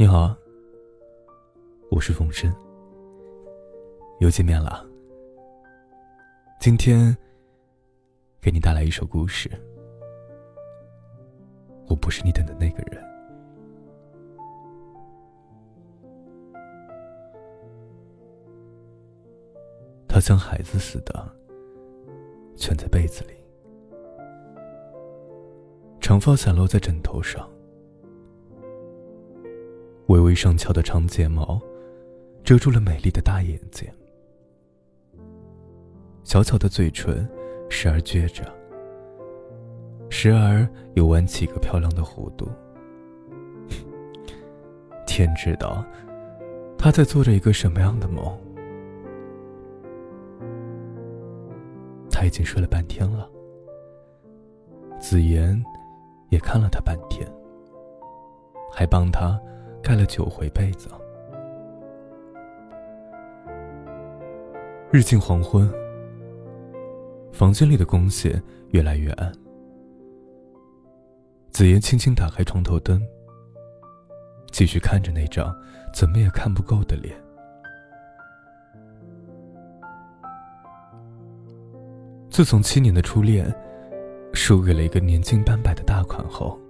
[0.00, 0.32] 你好，
[1.90, 2.54] 我是冯生，
[4.20, 4.86] 又见面了。
[6.60, 7.16] 今天
[8.40, 9.50] 给你带来一首故事。
[11.88, 13.04] 我不是你等的那个人。
[20.06, 21.28] 他像孩子似的
[22.54, 23.34] 蜷在被子里，
[26.00, 27.50] 长发散落在枕头上，
[30.08, 31.60] 微微上翘的长睫毛
[32.42, 33.86] 遮住了美丽的大眼睛，
[36.24, 37.28] 小巧的嘴唇
[37.68, 38.42] 时而撅着，
[40.08, 42.48] 时而又弯起一个漂亮的弧度。
[45.06, 45.84] 天知道，
[46.78, 48.24] 他在做着一个什么样的梦。
[52.10, 53.30] 他已经睡了半天了，
[54.98, 55.62] 子言
[56.30, 57.30] 也看了他半天，
[58.72, 59.38] 还帮他
[59.88, 60.86] 盖了九回被子。
[64.92, 65.66] 日近黄昏，
[67.32, 69.32] 房间里的光线越来越暗。
[71.52, 73.00] 子言轻轻打开床头灯，
[74.52, 75.56] 继续看着那张
[75.94, 77.16] 怎么也看不够的脸。
[82.28, 83.50] 自从七年的初恋
[84.34, 86.60] 输给了一个年近半百的大款后，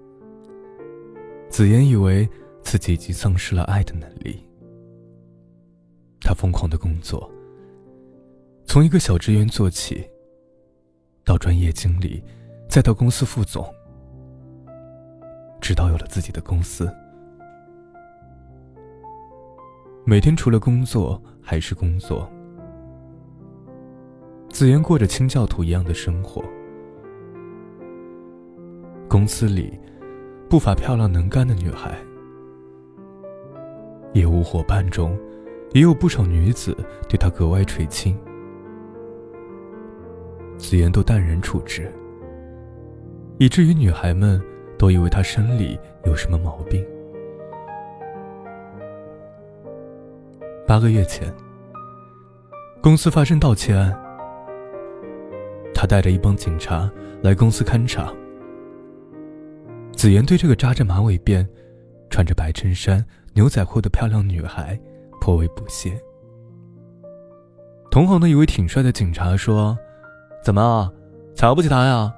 [1.51, 2.29] 子言以为
[2.69, 4.47] 自己已经丧失了爱的能力。
[6.21, 7.33] 他疯狂的工作，
[8.67, 10.07] 从一个小职员做起，
[11.25, 12.23] 到专业经理，
[12.69, 13.65] 再到公司副总，
[15.63, 16.95] 直到有了自己的公司。
[20.05, 22.31] 每天除了工作还是工作。
[24.51, 26.45] 子妍过着清教徒一样的生活。
[29.09, 29.81] 公司里，
[30.51, 31.99] 不乏漂亮能干的女孩，
[34.15, 35.19] 业务伙伴中，
[35.73, 36.77] 也有不少女子
[37.09, 38.19] 对他格外垂青。
[40.57, 41.93] 子妍都淡然处之，
[43.39, 44.43] 以至于女孩们
[44.77, 46.85] 都以为他生理有什么毛病。
[50.67, 51.33] 八个月前，
[52.83, 53.97] 公司发生盗窃案。
[55.75, 56.91] 他带着一帮警察
[57.23, 58.13] 来公司勘察。
[59.95, 61.47] 子妍对这个扎着马尾辫、
[62.11, 63.05] 穿着白衬衫、
[63.39, 64.77] 牛仔裤的漂亮女孩
[65.21, 65.97] 颇为不屑。
[67.89, 69.79] 同行的一位挺帅的警察说
[70.43, 70.93] ：“怎么，
[71.37, 72.13] 瞧不起他呀？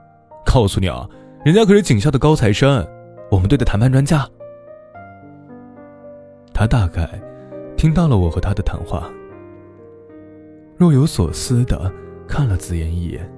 [0.47, 1.07] 告诉你啊，
[1.45, 2.89] 人家可是警校的高材生，
[3.31, 4.27] 我们队的谈判专家。”
[6.55, 7.07] 他大概
[7.77, 9.07] 听到了我和他的谈话，
[10.79, 11.93] 若有所思的
[12.27, 13.31] 看了子言一眼。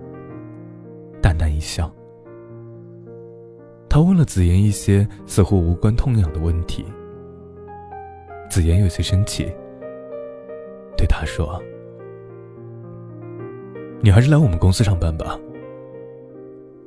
[1.20, 1.92] 淡淡一笑，
[3.88, 6.86] 他问了子言一些似乎无关痛痒的问题。
[8.48, 9.50] 子言有些生气，
[10.96, 11.62] 对他说
[14.02, 15.38] ：“你还是来我们公司上班吧。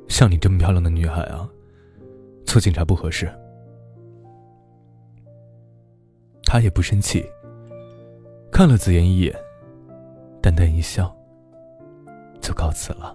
[0.08, 1.48] 像你这么漂亮的女孩啊，
[2.44, 3.28] 做警察不合适。”
[6.48, 7.26] 他也不生气，
[8.52, 9.34] 看了子言一眼，
[10.40, 11.12] 淡淡一笑，
[12.40, 13.14] 就告辞了。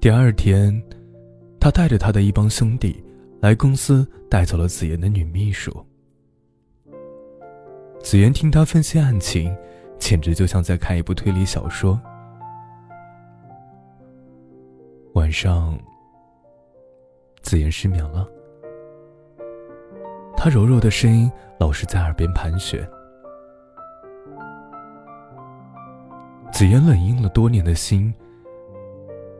[0.00, 0.80] 第二天，
[1.58, 3.04] 他带着他的一帮兄弟
[3.42, 5.84] 来公司，带走了紫言的女秘书。
[8.00, 9.52] 紫言听他分析案情，
[9.98, 12.00] 简直就像在看一部推理小说。
[15.14, 15.76] 晚上，
[17.40, 18.28] 紫言失眠了，
[20.36, 21.28] 他柔柔的声音
[21.58, 22.88] 老是在耳边盘旋。
[26.52, 28.14] 紫言冷硬了多年的心。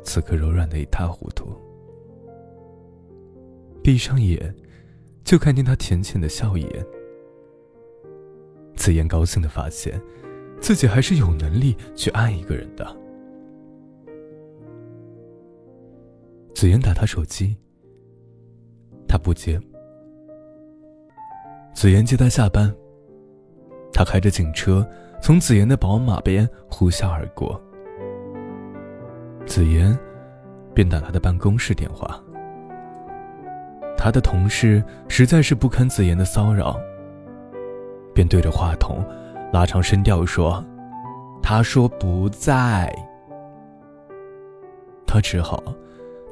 [0.02, 1.56] 此刻柔软的一塌糊涂，
[3.82, 4.54] 闭上眼，
[5.24, 6.68] 就看见他浅浅的笑颜。
[8.76, 10.00] 紫妍高兴的发现，
[10.60, 12.96] 自己还是有能力去爱一个人的。
[16.54, 17.56] 紫妍打他手机，
[19.08, 19.60] 他不接。
[21.74, 22.72] 紫妍接他下班，
[23.92, 24.88] 他开着警车
[25.20, 27.60] 从紫妍的宝马边呼啸而过。
[29.44, 29.98] 子言
[30.72, 32.22] 便打他的办公室电话，
[34.02, 36.76] 他的同事实在是不堪子言的骚扰，
[38.12, 39.00] 便对着话筒
[39.52, 40.60] 拉长声调说
[41.40, 42.92] ：“他说不在。”
[45.06, 45.62] 他只好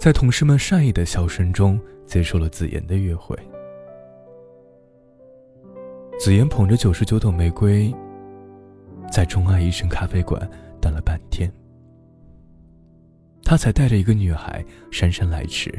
[0.00, 3.38] 在同事们善意的笑声中接受了子妍的约会。
[6.18, 7.94] 子妍捧着九十九朵玫瑰，
[9.12, 10.42] 在钟爱一生咖啡馆
[10.80, 11.48] 等了半天。
[13.44, 15.72] 他才带着一个女孩姗姗来迟。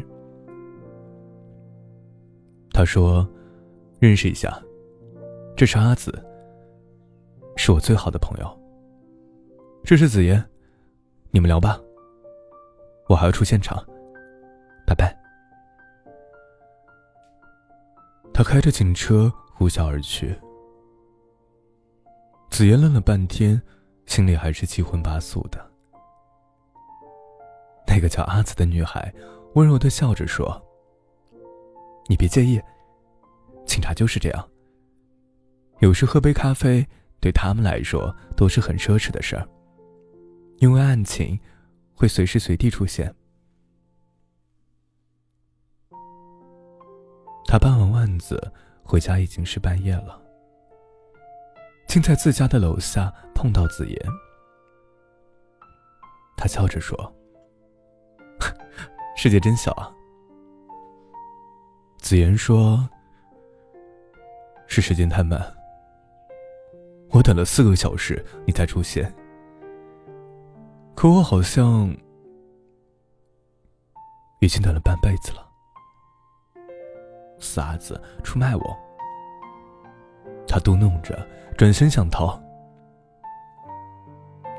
[2.73, 3.27] 他说
[4.00, 4.62] ：“认识一下，
[5.56, 6.12] 这是阿紫，
[7.57, 8.59] 是我最好的朋友。
[9.83, 10.44] 这是紫妍，
[11.31, 11.79] 你们聊吧。
[13.07, 13.83] 我还要出现场，
[14.88, 15.15] 拜拜。
[18.33, 20.33] 他开着警车呼啸而去。
[22.50, 23.62] 紫妍愣了半天，
[24.06, 25.59] 心里还是七荤八素的。
[27.85, 29.13] 那个叫阿紫的女孩
[29.56, 30.62] 温柔的笑着说
[32.11, 32.61] ：“你别介意。”
[33.65, 34.49] 警察就是这样。
[35.79, 36.85] 有时喝杯咖啡
[37.21, 39.47] 对他们来说都是很奢侈的事儿，
[40.57, 41.39] 因为案情
[41.95, 43.15] 会随时随地出现。
[47.45, 48.51] 他办完案子
[48.83, 50.21] 回家已经是半夜了，
[51.87, 53.97] 竟在自家的楼下碰到子言。
[56.35, 56.97] 他笑着说
[59.15, 59.95] ：“世界真小啊。”
[62.11, 62.89] 子言说。
[64.67, 65.41] 是时间太慢，
[67.11, 69.09] 我等了四个小时你才出现，
[70.93, 71.89] 可我好像
[74.41, 75.49] 已经等了半辈子了。
[77.39, 78.77] 傻子，出卖我！
[80.45, 81.17] 他嘟哝着，
[81.57, 82.37] 转身想逃。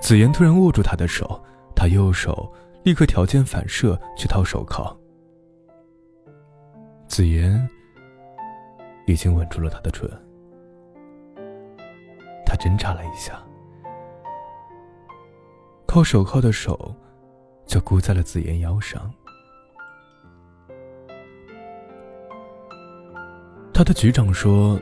[0.01, 1.39] 子言突然握住他的手，
[1.77, 2.51] 他右手
[2.83, 4.97] 立刻条件反射去掏手铐。
[7.13, 7.69] 紫妍。
[9.05, 10.09] 已经吻住了他的唇，
[12.47, 13.39] 他挣扎了一下，
[15.87, 16.95] 扣手铐的手
[17.67, 19.13] 就箍在了紫妍腰上。
[23.75, 24.81] 他的局长说：“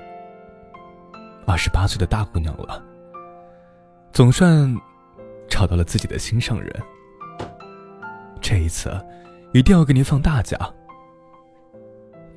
[1.49, 2.81] 二十八岁的大姑娘了，
[4.13, 4.73] 总算
[5.49, 6.71] 找到了自己的心上人。
[8.41, 8.89] 这一次，
[9.53, 10.57] 一定要给你放大假，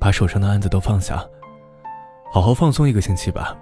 [0.04, 1.26] 把手上的案子都放下。”
[2.30, 3.56] 好好放松一个星期吧。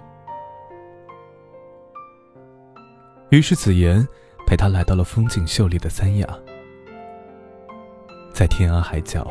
[3.29, 4.05] 于是紫妍
[4.45, 6.27] 陪他来到了风景秀丽的三亚，
[8.33, 9.25] 在天涯海角，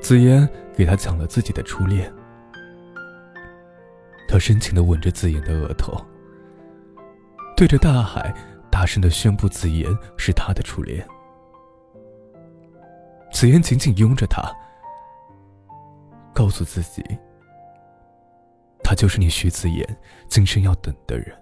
[0.00, 2.10] 紫妍给他讲了自己的初恋。
[4.26, 5.92] 他深情的吻着紫妍的额头，
[7.56, 8.34] 对着大海
[8.70, 11.06] 大声的宣布紫妍是他的初恋。
[13.32, 14.50] 紫言紧紧拥着他，
[16.38, 17.02] 告诉自己。
[18.84, 19.84] 他就是你徐子言
[20.28, 21.36] 今生要等的人。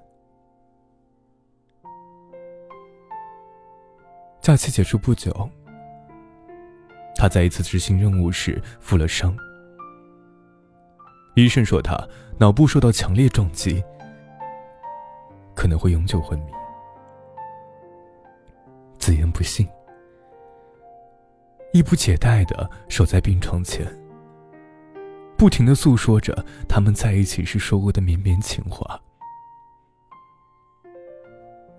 [4.40, 5.50] 假期结束不久，
[7.14, 9.36] 他在一次执行任务时负了伤，
[11.34, 11.94] 医生说他
[12.38, 13.84] 脑部受到强烈撞击，
[15.54, 16.52] 可能会永久昏迷。
[18.98, 19.68] 子言不信，
[21.74, 23.86] 衣不解带的守在病床前。
[25.36, 29.00] 不停的诉说着他们在一起时说过的绵绵情话。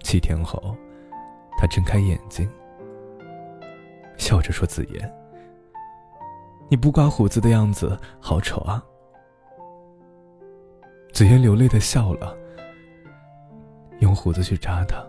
[0.04, 0.76] 七天后，
[1.58, 2.50] 他睁开眼睛，
[4.16, 5.14] 笑着说：“子言，
[6.70, 8.82] 你不刮胡子的样子好丑啊。”
[11.12, 12.38] 子言流泪的笑了，
[14.00, 15.04] 用胡子去扎他。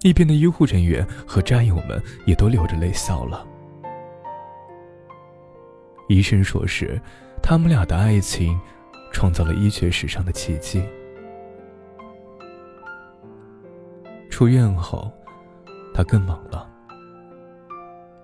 [0.00, 3.46] 一边的医护人员和战友们也都流着泪笑了。
[6.12, 7.00] 医生说是，
[7.42, 8.60] 他们俩的爱情
[9.12, 10.84] 创造了医学史上的奇迹。
[14.28, 15.10] 出院后，
[15.94, 16.68] 他更忙了，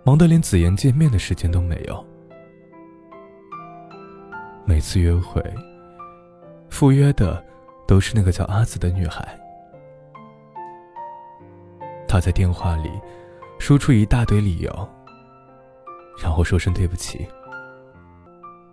[0.04, 2.06] 忙得连紫妍见面的时间都没有。
[4.66, 5.42] 每次约会，
[6.68, 7.42] 赴约的
[7.86, 9.26] 都是那个叫阿紫的女孩。
[12.06, 12.90] 他在电话里
[13.58, 14.88] 说出一大堆理由，
[16.22, 17.26] 然后说声对不起。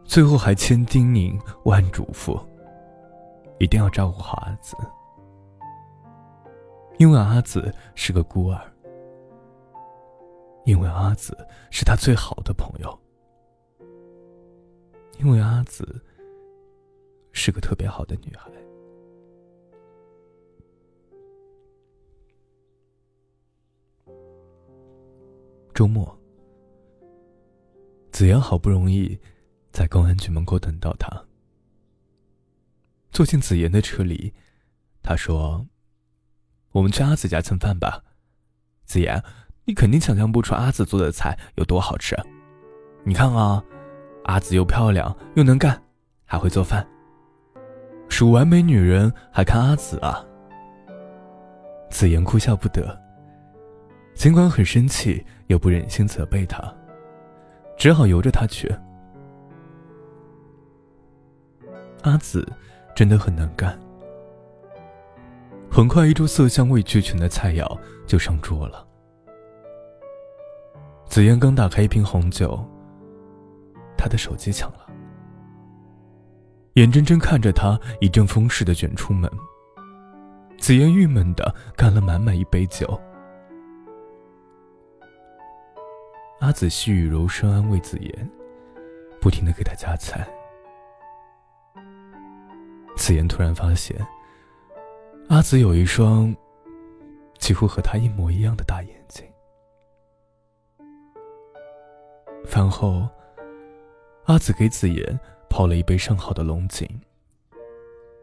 [0.05, 2.39] 最后还千叮咛万嘱咐，
[3.59, 4.77] 一定要照顾好阿紫，
[6.97, 8.61] 因为阿紫是个孤儿，
[10.63, 11.35] 因为阿紫
[11.69, 12.97] 是他最好的朋友，
[15.19, 16.01] 因为阿紫
[17.33, 18.49] 是个特别好的女孩。
[25.73, 26.17] 周末，
[28.11, 29.19] 子阳好不容易。
[29.75, 31.25] 在公安局门口等到他，
[33.11, 34.33] 坐进子妍的车里，
[35.03, 35.67] 他说
[36.71, 38.01] ：“我们去阿紫家蹭饭吧。”
[38.87, 39.21] 子妍，
[39.65, 42.15] 你肯定想象不出阿紫做的菜有多好吃。
[43.03, 43.61] 你看啊，
[44.23, 45.83] 阿紫又漂亮又能干，
[46.23, 46.87] 还会做饭，
[48.07, 50.25] 数完美女人还看阿紫啊！
[51.89, 52.97] 子妍哭笑不得，
[54.13, 56.73] 尽管很生气，又不忍心责备他，
[57.77, 58.73] 只好由着他去。
[62.05, 62.47] 阿紫
[62.95, 63.77] 真的很能干。
[65.71, 68.87] 很快，一桌色香味俱全的菜肴就上桌了。
[71.07, 72.63] 紫嫣刚打开一瓶红酒，
[73.97, 74.85] 她的手机响了，
[76.75, 79.29] 眼睁睁看着他一阵风似的卷出门。
[80.59, 82.99] 紫嫣郁闷的干了满满一杯酒。
[86.39, 88.29] 阿紫细语柔声安慰紫嫣，
[89.19, 90.27] 不停的给她夹菜。
[92.95, 93.95] 紫嫣突然发现，
[95.29, 96.35] 阿紫有一双
[97.37, 99.25] 几乎和她一模一样的大眼睛。
[102.45, 103.07] 饭后，
[104.25, 106.87] 阿紫给紫嫣泡了一杯上好的龙井，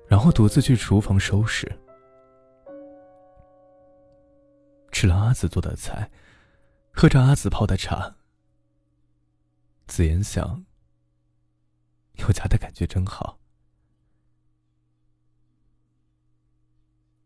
[0.07, 1.71] 然后独自去厨房收拾。
[4.91, 6.11] 吃了阿紫做的菜，
[6.93, 8.15] 喝着阿紫泡的茶，
[9.87, 10.65] 紫嫣想：
[12.17, 13.39] 有家的感觉真好。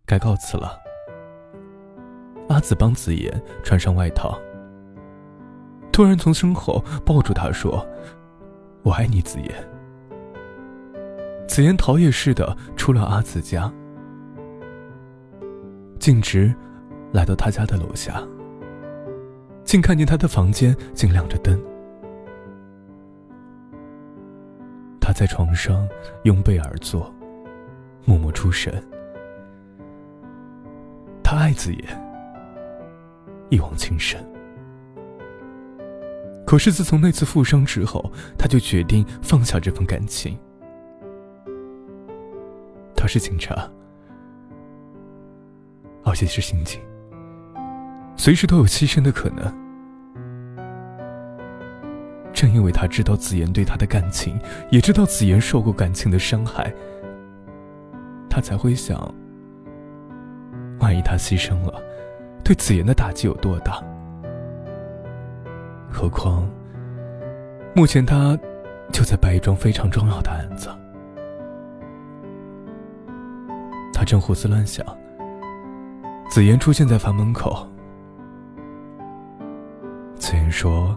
[0.06, 0.80] 该告辞了。
[2.48, 4.38] 阿紫帮紫妍穿上外套，
[5.92, 7.86] 突然从身后抱住她说
[8.82, 9.52] ：“我爱你，紫妍。”
[11.46, 13.70] 紫妍逃也似的出了阿紫家，
[15.98, 16.54] 径直。
[17.12, 18.22] 来到他家的楼下，
[19.64, 21.58] 竟看见他的房间竟亮着灯。
[25.00, 25.88] 他在床上
[26.24, 27.10] 拥背而坐，
[28.04, 28.82] 默默出神。
[31.36, 31.84] 爱子言，
[33.50, 34.18] 一往情深。
[36.46, 40.38] 可是自从那次负伤之后，他就决定放下这份感情。
[42.96, 43.68] 他是警察，
[46.04, 46.80] 而且是刑警。
[48.16, 49.44] 随时都有牺牲的可能。
[52.32, 54.38] 正因为他知道子妍对他的感情，
[54.70, 56.72] 也知道子妍受过感情的伤害，
[58.28, 59.14] 他才会想：
[60.86, 61.82] 万一他牺牲了，
[62.44, 63.82] 对紫妍的打击有多大？
[65.90, 66.48] 何况，
[67.74, 68.38] 目前他
[68.92, 70.68] 就在办一桩非常重要的案子。
[73.92, 74.86] 他正胡思乱想，
[76.30, 77.66] 紫妍出现在房门口。
[80.14, 80.96] 紫妍说：“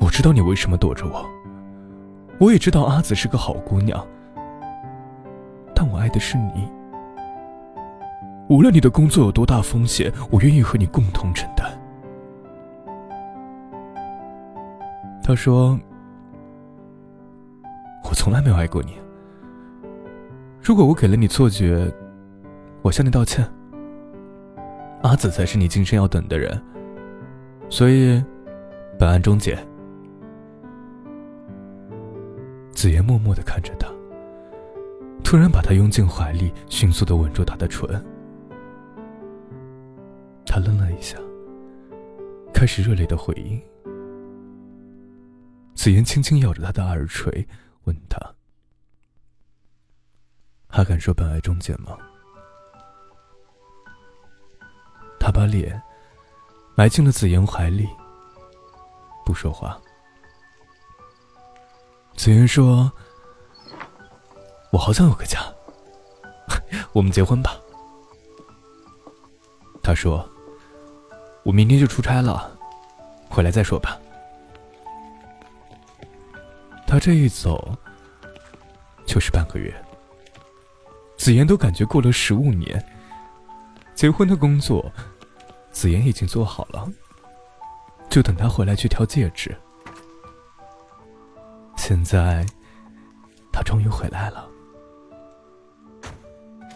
[0.00, 1.26] 我知道你为什么躲着我，
[2.40, 4.02] 我也知道阿紫是个好姑娘，
[5.74, 6.72] 但我爱的是你。
[8.48, 11.66] 无论你的工作有多大风险，我愿意和你共同承担。”
[15.22, 15.78] 他说
[18.04, 18.92] ：“我从来没有爱过你。
[20.62, 21.90] 如果我给了你错觉，
[22.82, 23.48] 我向你道歉。
[25.02, 26.60] 阿紫才是你今生要等的人。”
[27.70, 28.22] 所以，
[28.98, 29.58] 本案终结。
[32.72, 33.88] 子言默默的看着他，
[35.22, 37.88] 突然把他拥进怀里，迅速的吻住他的唇。
[40.54, 41.18] 他愣了一下，
[42.54, 43.60] 开始热烈的回应。
[45.74, 47.44] 子言轻轻咬着他的耳垂，
[47.86, 48.16] 问他
[50.70, 51.98] ：“还敢说本爱终结吗？”
[55.18, 55.82] 他把脸。
[56.76, 57.88] 埋进了紫妍怀里，
[59.26, 59.80] 不说话。
[62.16, 62.92] 紫妍说
[64.70, 65.40] ：“我好想有个家，
[66.94, 67.60] 我们结婚吧。”
[69.82, 70.28] 他说
[71.44, 72.50] ：“我明天就出差了，
[73.28, 74.00] 回来再说吧。”
[76.86, 77.76] 他这一走，
[79.06, 79.74] 就是半个月。
[81.16, 82.84] 紫妍都感觉过了十五年，
[83.94, 84.92] 结婚的工作。
[85.70, 86.88] 紫妍已经做好了，
[88.08, 89.56] 就等他回来去挑戒指。
[91.76, 92.46] 现在，
[93.52, 94.48] 他终于回来了。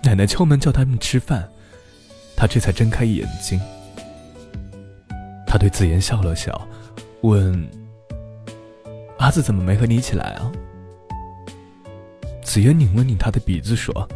[0.03, 1.49] 奶奶敲门叫他们吃饭，
[2.37, 3.61] 他这才睁开眼睛。
[5.59, 6.67] 对紫妍笑了笑，
[7.23, 7.69] 问
[9.19, 10.53] ：“阿紫怎么没和你一起来啊？”
[12.43, 14.09] 紫妍拧了拧他的鼻子，说：“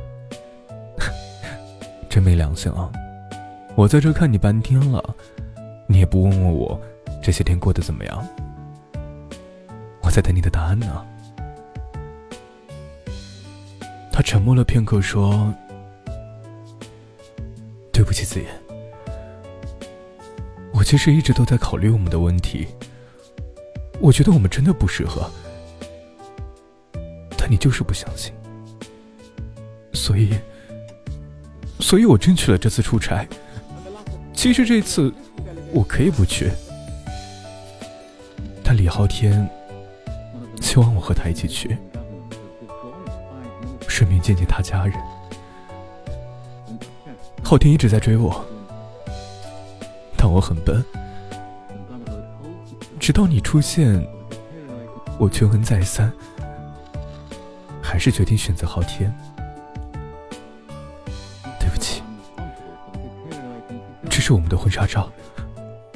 [2.09, 2.91] 真没良心啊！”
[3.75, 5.15] 我在这看你半天了，
[5.89, 6.81] 你也不问问我
[7.23, 8.27] 这些天过得怎么样？
[10.03, 11.05] 我在等你的答案呢。
[14.13, 15.53] 他沉默了片刻，说
[17.91, 18.49] ：“对不起，子言，
[20.83, 22.67] 我其实一直都在考虑我们的问题。
[24.01, 25.31] 我觉得我们真的不适合，
[27.39, 28.33] 但你就是不相信，
[29.93, 30.35] 所以，
[31.79, 33.25] 所以我争取了这次出差。”
[34.35, 35.15] 其实这次
[35.71, 36.51] 我可以不去，
[38.65, 39.49] 但李昊天
[40.61, 41.79] 希望我和他一起去。
[43.87, 44.99] 顺便见见他家人。
[47.41, 48.45] 昊天一直在追我，
[50.23, 50.85] 但我很笨。
[53.01, 54.01] 直到你出现，
[55.19, 56.13] 我权衡再三，
[57.83, 59.13] 还是决定选择昊天。
[61.59, 62.05] 对不起，
[64.09, 65.11] 这是我们的婚纱照，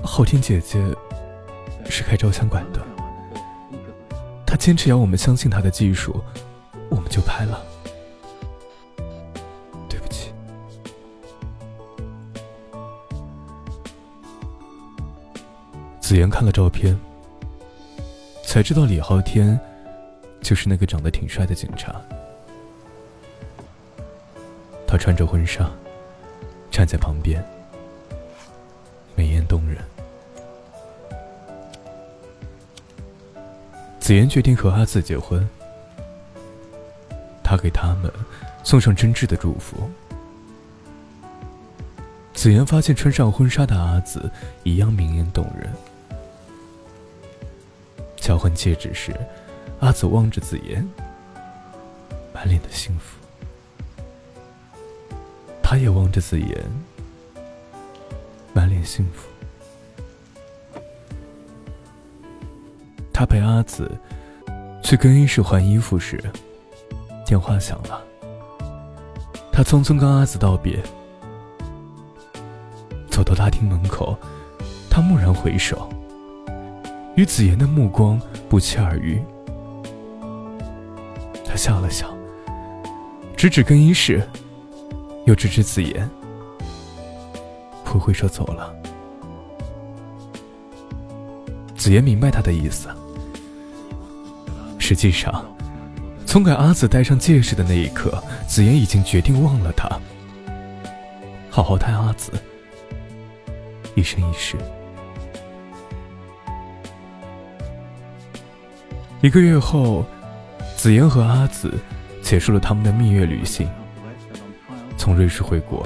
[0.02, 0.84] 昊天姐姐
[1.88, 2.84] 是开照相馆的，
[4.44, 6.20] 她坚持要我们相信她的技术，
[6.90, 7.62] 我们就拍了。
[16.06, 16.96] 子言看了照片，
[18.44, 19.58] 才知道李昊天
[20.40, 22.00] 就是那个长得挺帅的警察。
[24.86, 25.68] 他穿着婚纱，
[26.70, 27.44] 站在旁边，
[29.16, 29.78] 美艳动人。
[33.98, 35.44] 子言决定和阿紫结婚，
[37.42, 38.08] 他给他们
[38.62, 39.90] 送上真挚的祝福。
[42.32, 44.30] 子言发现穿上婚纱的阿紫
[44.62, 45.68] 一样明艳动人。
[48.26, 49.14] 交换戒指时，
[49.78, 50.84] 阿紫望着子言，
[52.34, 53.20] 满脸的幸福。
[55.62, 56.64] 他也望着子言，
[58.52, 59.28] 满脸幸福。
[63.12, 63.88] 他陪阿紫
[64.82, 66.20] 去更衣室换衣服时，
[67.24, 68.02] 电话响了。
[69.52, 70.82] 他匆匆跟阿紫道别，
[73.08, 74.18] 走到大厅门口，
[74.90, 75.88] 他蓦然回首。
[77.16, 79.18] 与子言的目光不期而遇，
[81.46, 82.14] 他笑了笑，
[83.34, 84.22] 指指更衣室，
[85.24, 86.08] 又指指子言，
[87.82, 88.70] 挥挥手走了。
[91.74, 92.88] 子言明白他的意思。
[94.78, 95.42] 实际上，
[96.26, 99.88] 从给阿紫戴上戒指的那一刻，子言已经决定忘了他，
[101.48, 102.30] 好好待阿紫，
[103.94, 104.58] 一生一世。
[109.26, 110.06] 一个月后，
[110.76, 111.74] 紫妍和阿紫
[112.22, 113.68] 结束了他们的蜜月旅行，
[114.96, 115.84] 从瑞士回国。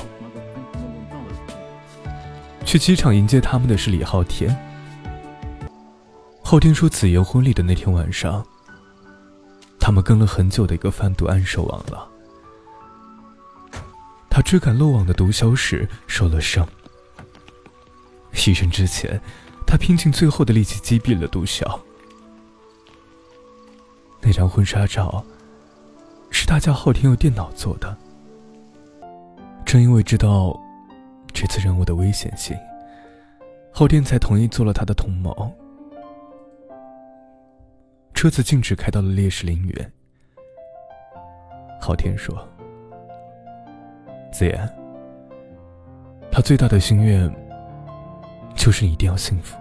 [2.66, 4.54] 去机场迎接他们的是李昊天。
[6.42, 8.46] 昊天说，紫妍婚礼的那天晚上，
[9.78, 12.06] 他们跟了很久的一个贩毒案受网了。
[14.28, 16.68] 他追赶漏网的毒枭时受了伤，
[18.34, 19.18] 牺牲之前，
[19.66, 21.64] 他拼尽最后的力气击毙了毒枭。
[24.20, 25.24] 那张婚纱照，
[26.30, 27.96] 是他家昊天用电脑做的。
[29.64, 30.58] 正因为知道
[31.32, 32.56] 这次任务的危险性，
[33.72, 35.52] 昊天才同意做了他的同谋。
[38.12, 39.92] 车子径直开到了烈士陵园。
[41.80, 42.36] 昊天说
[44.30, 44.68] ：“子言，
[46.30, 47.32] 他最大的心愿，
[48.54, 49.56] 就是一定要幸福。”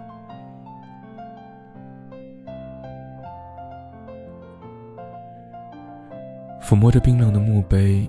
[6.70, 8.08] 抚摸着冰冷的墓碑，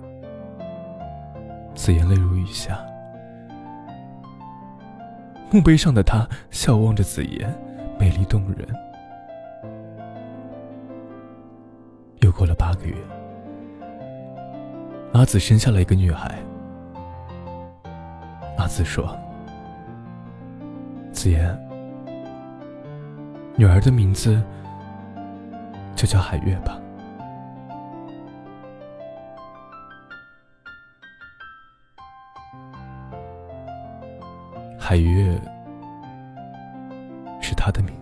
[1.74, 2.78] 紫妍泪如雨下。
[5.50, 7.52] 墓碑上的他笑望着紫妍，
[7.98, 8.68] 美丽动人。
[12.20, 12.94] 又过了八个月，
[15.12, 16.38] 阿紫生下了一个女孩。
[18.58, 19.18] 阿紫说
[21.10, 21.58] ：“紫妍，
[23.56, 24.40] 女儿的名字
[25.96, 26.78] 就叫海月吧。”
[34.92, 35.40] 海月
[37.40, 38.01] 是他的名字。